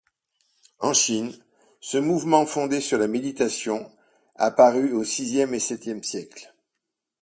En 0.79 0.93
Chine, 0.95 1.31
ce 1.79 1.99
mouvement 1.99 2.47
fondé 2.47 2.81
sur 2.81 2.97
la 2.97 3.07
méditation 3.07 3.91
apparut 4.33 4.93
aux 4.93 5.03
sixième 5.03 5.53
et 5.53 5.59
septième 5.59 6.01
siècles. 6.01 6.51